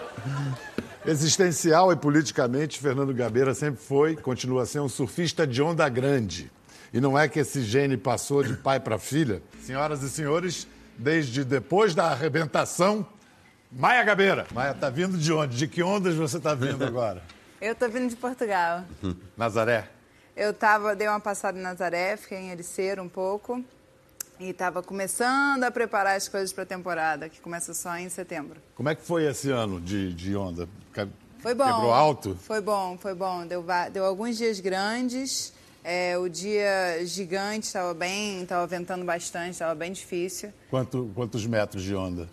[1.07, 6.51] Existencial e politicamente, Fernando Gabeira sempre foi, continua a ser um surfista de onda grande.
[6.93, 9.43] E não é que esse gene passou de pai para filha.
[9.63, 10.67] Senhoras e senhores,
[10.99, 13.07] desde depois da arrebentação,
[13.71, 14.47] Maia Gabeira.
[14.53, 15.57] Maia, tá vindo de onde?
[15.57, 17.23] De que ondas você está vindo agora?
[17.61, 18.85] Eu tô vindo de Portugal.
[19.37, 19.89] Nazaré?
[20.37, 23.63] Eu tava, dei uma passada em Nazaré, fiquei em Ericeiro um pouco.
[24.41, 28.61] E estava começando a preparar as coisas para a temporada, que começa só em setembro.
[28.75, 30.69] Como é que foi esse ano de, de onda?
[31.39, 31.65] Foi bom.
[31.65, 32.37] Quebrou alto?
[32.41, 33.47] Foi bom, foi bom.
[33.47, 35.53] Deu, deu alguns dias grandes.
[35.85, 40.53] É, o dia gigante estava bem, estava ventando bastante, estava bem difícil.
[40.71, 42.29] Quanto, quantos metros de onda?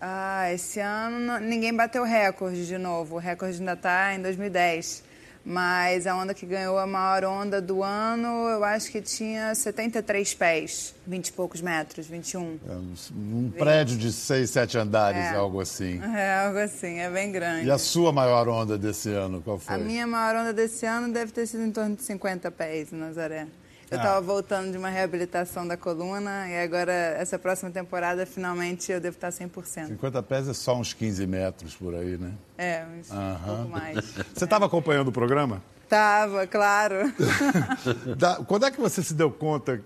[0.00, 3.16] Ah, esse ano ninguém bateu recorde de novo.
[3.16, 5.04] O recorde ainda está em 2010.
[5.44, 10.34] Mas a onda que ganhou a maior onda do ano, eu acho que tinha 73
[10.34, 12.60] pés, 20 e poucos metros, 21.
[12.68, 12.72] É,
[13.12, 15.34] um prédio de 6, 7 andares, é.
[15.34, 16.00] algo assim.
[16.14, 17.66] É, algo assim, é bem grande.
[17.66, 19.74] E a sua maior onda desse ano, qual foi?
[19.74, 22.96] A minha maior onda desse ano deve ter sido em torno de 50 pés em
[22.96, 23.48] Nazaré.
[23.92, 24.20] Eu estava ah.
[24.20, 29.28] voltando de uma reabilitação da coluna e agora, essa próxima temporada, finalmente eu devo estar
[29.28, 29.88] 100%.
[29.88, 32.32] 50 pés é só uns 15 metros por aí, né?
[32.56, 33.96] É, uns um pouco mais.
[34.34, 34.66] Você estava é.
[34.66, 35.62] acompanhando o programa?
[35.90, 37.12] Tava, claro.
[38.16, 39.82] da, quando é que você se deu conta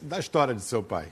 [0.00, 1.08] da história de seu pai?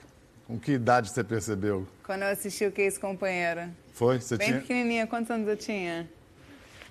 [0.46, 1.84] Com que idade você percebeu?
[2.04, 3.62] Quando eu assisti o Que Esse Companheiro.
[3.92, 4.20] Foi?
[4.20, 4.60] Você Bem tinha...
[4.60, 5.06] pequenininha.
[5.08, 6.08] Quantos anos eu tinha?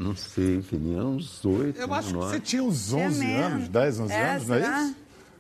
[0.02, 1.80] Não sei, tinha uns oito.
[1.80, 4.60] Eu acho que você tinha uns 11 é anos, 10, 11 é, anos, não é
[4.60, 4.96] isso?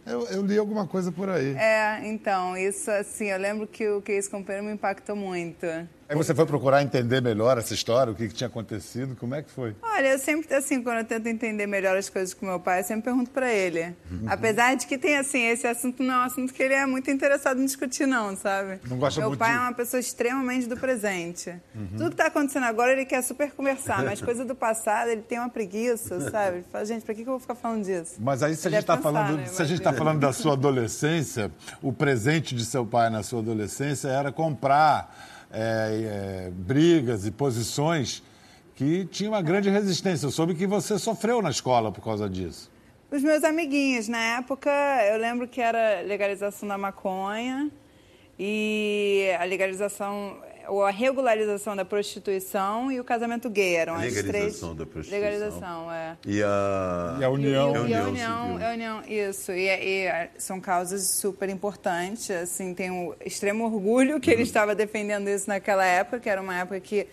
[0.05, 1.55] Eu, eu, li alguma coisa por aí.
[1.55, 5.65] É, então, isso assim, eu lembro que o que esse companheiro me impactou muito.
[6.11, 9.41] Aí você foi procurar entender melhor essa história, o que, que, tinha acontecido, como é
[9.41, 9.73] que foi?
[9.81, 12.83] Olha, eu sempre, assim, quando eu tento entender melhor as coisas com meu pai, eu
[12.83, 13.95] sempre pergunto para ele.
[14.11, 14.25] Uhum.
[14.27, 17.09] Apesar de que tem, assim, esse assunto não é um assunto que ele é muito
[17.09, 18.81] interessado em discutir, não, sabe?
[18.89, 19.57] Não gosta meu muito pai de...
[19.57, 21.51] é uma pessoa extremamente do presente.
[21.73, 21.87] Uhum.
[21.97, 25.39] Tudo que tá acontecendo agora, ele quer super conversar, mas coisa do passado, ele tem
[25.39, 26.57] uma preguiça, sabe?
[26.57, 28.15] Ele fala, gente, pra que, que eu vou ficar falando disso?
[28.19, 29.45] Mas aí, se a gente está falando, né?
[29.45, 31.49] se a gente tá falando da sua adolescência,
[31.81, 38.23] o presente de seu pai na sua adolescência era comprar é, é, brigas e posições
[38.75, 40.25] que tinham uma grande resistência.
[40.25, 42.71] Eu soube que você sofreu na escola por causa disso.
[43.11, 44.71] Os meus amiguinhos, na época,
[45.11, 47.69] eu lembro que era legalização da maconha
[48.39, 50.37] e a legalização
[50.79, 54.25] a regularização da prostituição e o casamento gay eram as três.
[54.25, 55.19] Legalização da prostituição.
[55.19, 56.17] Legalização, é.
[56.25, 57.85] E a, e a união.
[57.85, 59.51] E, e, e a união, a união, isso.
[59.51, 62.31] E, e, são causas super importantes.
[62.31, 66.55] Assim, tenho um extremo orgulho que ele estava defendendo isso naquela época, que era uma
[66.55, 67.05] época que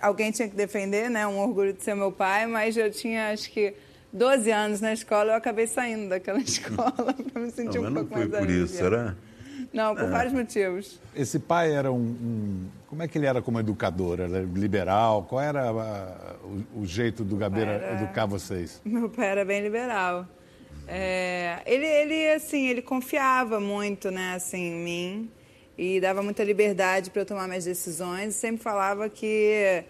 [0.00, 1.26] alguém tinha que defender, né?
[1.26, 3.74] Um orgulho de ser meu pai, mas eu tinha, acho que
[4.12, 8.12] 12 anos na escola, eu acabei saindo daquela escola para me sentir não, um pouco
[8.12, 9.16] mais Não, foi por isso, será?
[9.72, 10.08] Não, por é.
[10.08, 11.00] vários motivos.
[11.14, 14.20] Esse pai era um, um, Como é que ele era como educador?
[14.20, 15.24] Era liberal?
[15.28, 18.02] Qual era a, o, o, jeito do Gabeira era...
[18.02, 18.80] educar vocês?
[18.84, 20.26] Meu pai era bem liberal.
[20.86, 25.30] É, ele, ele, assim, ele confiava muito, né, assim, em mim
[25.78, 28.34] e dava muita liberdade para eu tomar minhas decisões.
[28.34, 29.84] Sempre falava que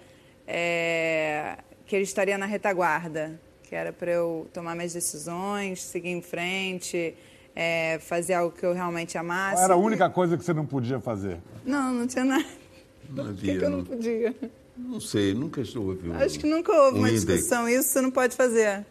[0.46, 6.22] é, que ele estaria na retaguarda, que era para eu tomar minhas decisões, seguir em
[6.22, 7.14] frente
[7.54, 9.56] é, fazer algo que eu realmente amasse.
[9.56, 11.38] Qual era a única coisa que você não podia fazer?
[11.64, 12.44] Não, não tinha nada.
[13.08, 14.34] Não Por que, que eu não podia?
[14.76, 17.68] Não sei, nunca houve um, Acho que nunca houve um uma discussão.
[17.68, 18.86] Isso você não pode fazer.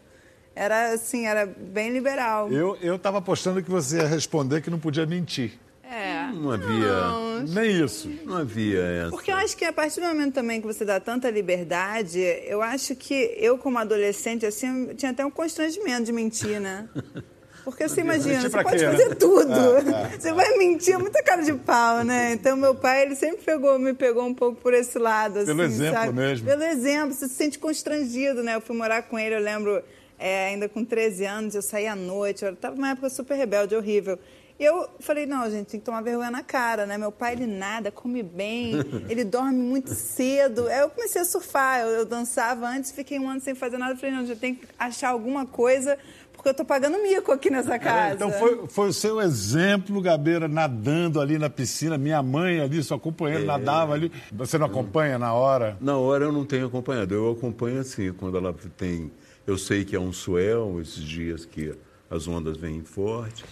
[0.54, 2.50] Era assim, era bem liberal.
[2.52, 5.58] Eu estava apostando que você ia responder que não podia mentir.
[5.82, 6.32] É.
[6.32, 6.68] Não havia.
[6.68, 8.08] Não, nem isso.
[8.24, 9.10] Não havia essa.
[9.10, 12.62] Porque eu acho que a partir do momento também que você dá tanta liberdade, eu
[12.62, 16.88] acho que eu, como adolescente, assim, tinha até um constrangimento de mentir, né?
[17.64, 19.14] Porque você imagina, você pode quê, fazer né?
[19.14, 19.52] tudo.
[19.52, 22.32] É, é, você vai mentir, é muita cara de pau, né?
[22.32, 25.38] Então, meu pai, ele sempre pegou, me pegou um pouco por esse lado.
[25.38, 26.12] Assim, Pelo exemplo sabe?
[26.12, 26.46] mesmo.
[26.46, 28.56] Pelo exemplo, você se sente constrangido, né?
[28.56, 29.82] Eu fui morar com ele, eu lembro,
[30.18, 33.76] é, ainda com 13 anos, eu saía à noite, eu estava numa época super rebelde,
[33.76, 34.18] horrível.
[34.62, 36.96] E eu falei, não, gente, tem que tomar vergonha na cara, né?
[36.96, 38.74] Meu pai, ele nada, come bem,
[39.10, 40.68] ele dorme muito cedo.
[40.68, 43.96] Aí eu comecei a surfar, eu, eu dançava antes, fiquei um ano sem fazer nada.
[43.96, 45.98] Falei, não, já tem que achar alguma coisa
[46.42, 48.16] porque eu estou pagando mico aqui nessa casa.
[48.16, 51.96] então foi, foi o seu exemplo, Gabeira, nadando ali na piscina.
[51.96, 53.46] Minha mãe ali, sua companheira, é...
[53.46, 54.10] nadava ali.
[54.32, 55.76] Você não acompanha na hora?
[55.80, 57.14] Na hora eu não tenho acompanhado.
[57.14, 59.12] Eu acompanho assim, quando ela tem.
[59.46, 61.72] Eu sei que é um swell, esses dias que
[62.10, 63.44] as ondas vêm fortes.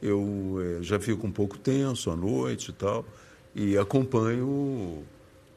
[0.00, 3.04] Eu é, já fico um pouco tenso à noite e tal.
[3.52, 5.02] E acompanho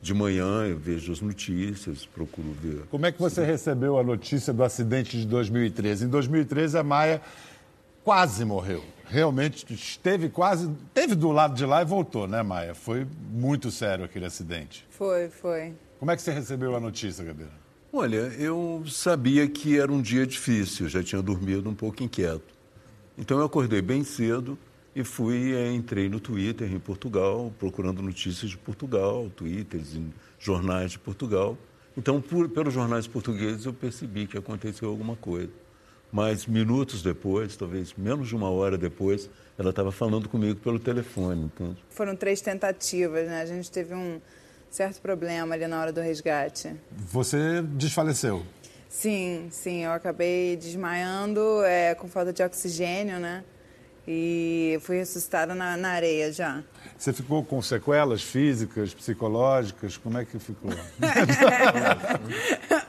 [0.01, 2.83] de manhã eu vejo as notícias, procuro ver.
[2.89, 6.05] Como é que você recebeu a notícia do acidente de 2013?
[6.05, 7.21] Em 2013, a Maia
[8.03, 8.83] quase morreu.
[9.05, 10.71] Realmente esteve quase.
[10.87, 12.73] Esteve do lado de lá e voltou, né, Maia?
[12.73, 14.87] Foi muito sério aquele acidente.
[14.89, 15.73] Foi, foi.
[15.99, 17.51] Como é que você recebeu a notícia, Gabeira?
[17.93, 22.55] Olha, eu sabia que era um dia difícil, já tinha dormido um pouco inquieto.
[23.17, 24.57] Então eu acordei bem cedo
[24.95, 30.91] e fui, é, entrei no Twitter em Portugal, procurando notícias de Portugal, twitters em jornais
[30.91, 31.57] de Portugal.
[31.97, 35.51] Então, por, pelos jornais portugueses, eu percebi que aconteceu alguma coisa.
[36.11, 41.45] Mas minutos depois, talvez menos de uma hora depois, ela estava falando comigo pelo telefone.
[41.45, 41.77] Entende?
[41.89, 43.41] Foram três tentativas, né?
[43.41, 44.19] A gente teve um
[44.69, 46.75] certo problema ali na hora do resgate.
[46.91, 48.45] Você desfaleceu?
[48.89, 53.41] Sim, sim, eu acabei desmaiando é, com falta de oxigênio, né?
[54.07, 56.63] E fui ressuscitada na, na areia já.
[56.97, 59.97] Você ficou com sequelas físicas, psicológicas?
[59.97, 60.71] Como é que ficou?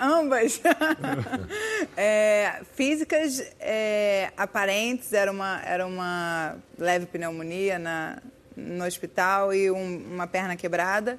[0.00, 0.60] Ambas.
[1.96, 8.18] é, físicas é, aparentes, era uma, era uma leve pneumonia na,
[8.56, 11.18] no hospital e um, uma perna quebrada.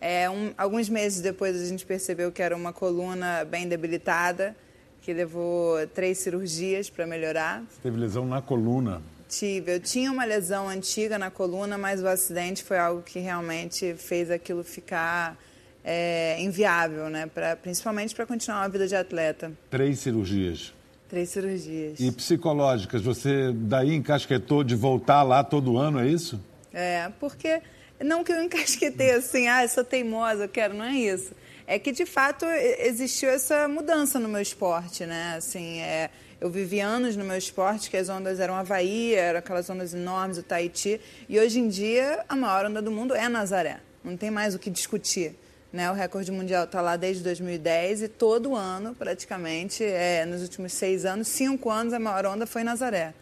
[0.00, 4.56] É, um, alguns meses depois a gente percebeu que era uma coluna bem debilitada,
[5.00, 7.62] que levou três cirurgias para melhorar.
[7.68, 9.02] Você teve lesão na coluna?
[9.32, 9.76] Tive.
[9.76, 14.30] Eu tinha uma lesão antiga na coluna, mas o acidente foi algo que realmente fez
[14.30, 15.38] aquilo ficar
[15.82, 17.26] é, inviável, né?
[17.26, 19.50] Pra, principalmente para continuar a vida de atleta.
[19.70, 20.74] Três cirurgias.
[21.08, 21.98] Três cirurgias.
[21.98, 26.38] E psicológicas, você daí encasquetou de voltar lá todo ano, é isso?
[26.70, 27.62] É, porque
[28.04, 31.32] não que eu encasquetei assim, ah, eu sou teimosa, eu quero, não é isso.
[31.66, 35.36] É que de fato existiu essa mudança no meu esporte, né?
[35.38, 36.10] Assim, é,
[36.42, 40.38] eu vivi anos no meu esporte que as ondas eram Havaí, eram aquelas ondas enormes,
[40.38, 43.78] o Tahiti, e hoje em dia a maior onda do mundo é Nazaré.
[44.02, 45.36] Não tem mais o que discutir.
[45.72, 45.88] Né?
[45.88, 51.04] O recorde mundial está lá desde 2010 e todo ano, praticamente, é, nos últimos seis
[51.04, 53.14] anos, cinco anos, a maior onda foi Nazaré.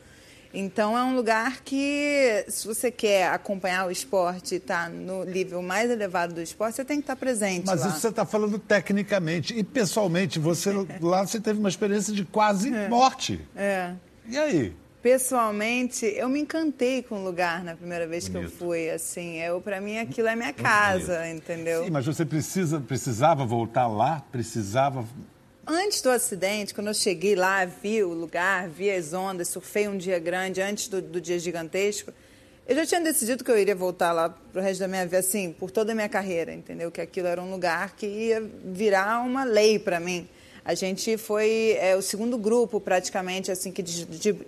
[0.53, 5.25] Então é um lugar que, se você quer acompanhar o esporte e estar tá no
[5.25, 7.67] nível mais elevado do esporte, você tem que estar presente.
[7.67, 7.89] Mas lá.
[7.89, 9.57] isso você está falando tecnicamente.
[9.57, 12.89] E pessoalmente, você lá você teve uma experiência de quase é.
[12.89, 13.41] morte.
[13.55, 13.93] É.
[14.27, 14.77] E aí?
[15.03, 18.49] Pessoalmente, eu me encantei com o lugar na primeira vez Bonito.
[18.49, 18.91] que eu fui.
[18.91, 21.85] Assim, eu para mim aquilo é minha casa, entendeu?
[21.85, 25.07] Sim, mas você precisa, precisava voltar lá, precisava
[25.73, 29.97] Antes do acidente, quando eu cheguei lá, vi o lugar, vi as ondas, surfei um
[29.97, 32.13] dia grande, antes do, do dia gigantesco,
[32.67, 35.53] eu já tinha decidido que eu iria voltar lá pro resto da minha vida, assim,
[35.53, 36.91] por toda a minha carreira, entendeu?
[36.91, 40.29] Que aquilo era um lugar que ia virar uma lei para mim.
[40.65, 43.81] A gente foi é, o segundo grupo, praticamente, assim, que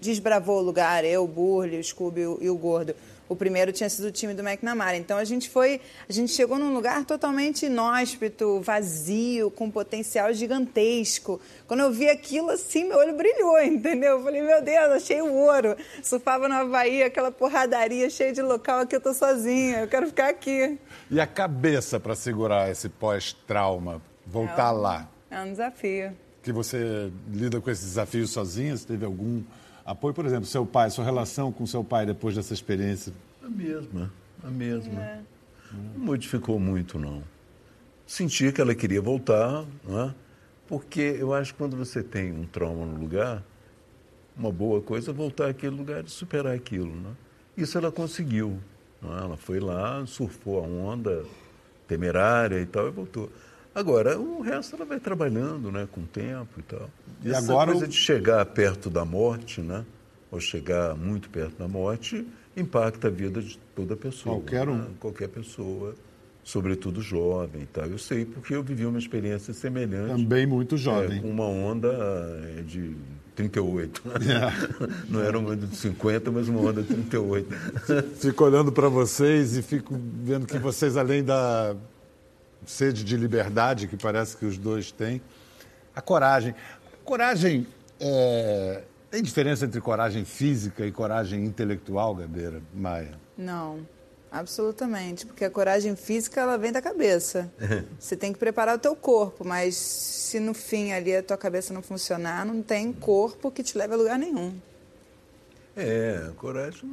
[0.00, 2.96] desbravou o lugar, eu, o Burley, o Scooby e o Gordo.
[3.32, 4.94] O primeiro tinha sido o time do McNamara.
[4.94, 11.40] Então a gente foi, a gente chegou num lugar totalmente inóspito, vazio, com potencial gigantesco.
[11.66, 14.18] Quando eu vi aquilo assim, meu olho brilhou, entendeu?
[14.18, 15.74] Eu falei, meu Deus, achei o ouro.
[16.02, 20.28] Surfava na Havaí, aquela porradaria cheia de local, aqui eu tô sozinha, eu quero ficar
[20.28, 20.78] aqui.
[21.10, 25.08] E a cabeça para segurar esse pós-trauma, voltar é um, lá?
[25.30, 26.12] É um desafio.
[26.42, 28.76] Que você lida com esses desafios sozinha?
[28.76, 29.42] Você teve algum
[29.84, 33.12] apoio, por exemplo, seu pai, sua relação com seu pai depois dessa experiência?
[33.42, 35.00] A mesma, a mesma.
[35.00, 35.20] É.
[35.72, 37.22] Não modificou muito, não.
[38.06, 40.14] Senti que ela queria voltar, não é?
[40.72, 43.42] porque eu acho que quando você tem um trauma no lugar,
[44.34, 46.94] uma boa coisa é voltar àquele lugar e superar aquilo.
[46.94, 47.10] Né?
[47.54, 48.58] Isso ela conseguiu.
[49.02, 49.06] É?
[49.06, 51.26] Ela foi lá, surfou a onda
[51.86, 53.30] temerária e tal e voltou.
[53.74, 56.90] Agora, o resto ela vai trabalhando, né, com o tempo e tal.
[57.24, 59.84] E Essa agora coisa de chegar perto da morte, né,
[60.30, 64.36] ou chegar muito perto da morte, impacta a vida de toda pessoa.
[64.36, 64.76] Qualquer um.
[64.76, 64.86] Né?
[65.00, 65.94] Qualquer pessoa,
[66.44, 67.86] sobretudo jovem e tal.
[67.86, 70.22] Eu sei porque eu vivi uma experiência semelhante.
[70.22, 71.18] Também muito jovem.
[71.18, 71.88] É, com uma onda
[72.58, 72.94] é, de
[73.34, 74.02] 38.
[74.08, 75.08] É.
[75.08, 77.48] Não era uma onda de 50, mas uma onda de 38.
[78.16, 81.74] Fico olhando para vocês e fico vendo que vocês, além da
[82.66, 85.20] sede de liberdade que parece que os dois têm.
[85.94, 86.54] A coragem.
[87.04, 87.66] Coragem.
[88.00, 88.82] É...
[89.10, 93.20] Tem diferença entre coragem física e coragem intelectual, Gabeira, Maia?
[93.36, 93.86] Não,
[94.30, 95.26] absolutamente.
[95.26, 97.52] Porque a coragem física ela vem da cabeça.
[98.00, 101.74] Você tem que preparar o teu corpo, mas se no fim ali a tua cabeça
[101.74, 104.54] não funcionar, não tem corpo que te leve a lugar nenhum.
[105.76, 106.88] É, coragem,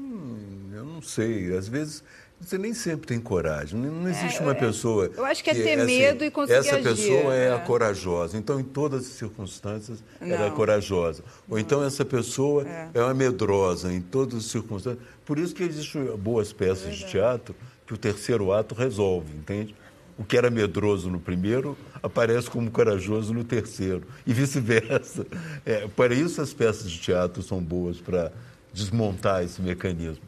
[0.73, 1.55] eu não sei.
[1.55, 2.03] Às vezes
[2.39, 3.77] você nem sempre tem coragem.
[3.79, 5.11] Não existe é, uma pessoa.
[5.15, 7.53] Eu acho que é ter que, medo assim, e conseguir Essa agir, pessoa é, é,
[7.53, 8.37] a corajosa.
[8.37, 10.27] Então, em todas as circunstâncias, não.
[10.27, 11.23] ela é corajosa.
[11.49, 11.59] Ou não.
[11.59, 12.89] então, essa pessoa é.
[12.93, 15.03] é uma medrosa em todas as circunstâncias.
[15.25, 17.53] Por isso que existem boas peças de teatro
[17.85, 19.75] que o terceiro ato resolve, entende?
[20.17, 24.03] O que era medroso no primeiro aparece como corajoso no terceiro.
[24.25, 25.25] E vice-versa.
[25.65, 28.31] É, para isso, as peças de teatro são boas para
[28.73, 30.23] desmontar esse mecanismo.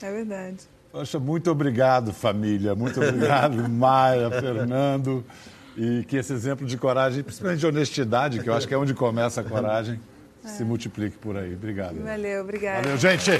[0.00, 0.68] É verdade.
[0.98, 2.74] Poxa, muito obrigado, família.
[2.74, 5.24] Muito obrigado, Maia, Fernando.
[5.76, 8.94] E que esse exemplo de coragem, principalmente de honestidade, que eu acho que é onde
[8.94, 10.00] começa a coragem,
[10.44, 10.48] é.
[10.48, 11.54] se multiplique por aí.
[11.54, 12.02] Obrigado.
[12.02, 12.82] Valeu, obrigado.
[12.82, 13.30] Valeu, gente.